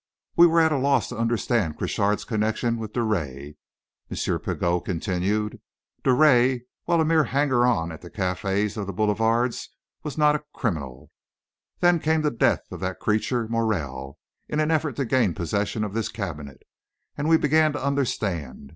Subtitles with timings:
[0.35, 3.55] "We were at a loss to understand Crochard's connection with Drouet,"
[4.09, 4.39] M.
[4.39, 5.61] Pigot continued.
[6.03, 9.69] "Drouet, while a mere hanger on of the cafés of the boulevards,
[10.01, 11.11] was not a criminal.
[11.81, 14.17] Then came the death of that creature Morel,
[14.49, 16.63] in an effort to gain possession of this cabinet,
[17.15, 18.69] and we began to understand.